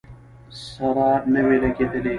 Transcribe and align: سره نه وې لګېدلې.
سره 0.69 1.07
نه 1.31 1.41
وې 1.45 1.57
لګېدلې. 1.63 2.09